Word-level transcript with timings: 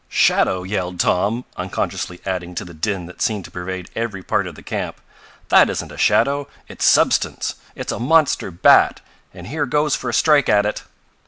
"Shadow!" 0.09 0.63
yelled 0.63 0.99
Tom, 0.99 1.45
unconsciously 1.57 2.21
adding 2.25 2.55
to 2.55 2.65
the 2.65 2.73
din 2.73 3.05
that 3.05 3.21
seemed 3.21 3.45
to 3.45 3.51
pervade 3.51 3.91
every 3.95 4.23
part 4.23 4.47
of 4.47 4.55
the 4.55 4.63
camp. 4.63 4.99
"That 5.49 5.69
isn't 5.69 5.91
a 5.91 5.97
shadow. 5.99 6.47
It's 6.67 6.85
substance. 6.85 7.53
It's 7.75 7.91
a 7.91 7.99
monster 7.99 8.49
bat, 8.49 8.99
and 9.31 9.45
here 9.45 9.67
goes 9.67 9.93
for 9.93 10.09
a 10.09 10.13
strike 10.15 10.49
at 10.49 10.65
it!" 10.65 10.81